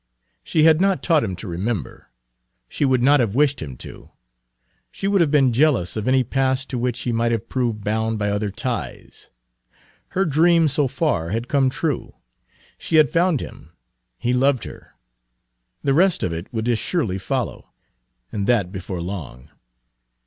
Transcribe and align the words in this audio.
She 0.43 0.63
had 0.63 0.81
not 0.81 1.03
taught 1.03 1.23
him 1.23 1.35
to 1.35 1.47
remember; 1.47 2.07
she 2.67 2.85
would 2.85 3.03
not 3.03 3.19
have 3.19 3.35
wished 3.35 3.61
him 3.61 3.77
to; 3.77 4.09
she 4.91 5.07
would 5.07 5.21
have 5.21 5.29
been 5.29 5.53
jealous 5.53 5.95
of 5.95 6.07
any 6.07 6.23
past 6.23 6.71
to 6.71 6.79
which 6.79 7.01
he 7.01 7.11
might 7.11 7.31
have 7.31 7.47
proved 7.49 7.83
bound 7.83 8.17
by 8.17 8.31
other 8.31 8.49
ties. 8.49 9.29
Her 10.17 10.25
dream 10.25 10.67
so 10.67 10.87
far 10.87 11.29
had 11.29 11.47
come 11.47 11.69
true. 11.69 12.15
She 12.79 12.95
had 12.95 13.11
found 13.11 13.41
him, 13.41 13.73
he 14.17 14.33
loved 14.33 14.63
her. 14.63 14.95
The 15.83 15.93
rest 15.93 16.23
of 16.23 16.33
it 16.33 16.51
would 16.51 16.67
as 16.67 16.79
surely 16.79 17.19
follow, 17.19 17.71
and 18.31 18.47
that 18.47 18.71
before 18.71 19.03
long. 19.03 19.51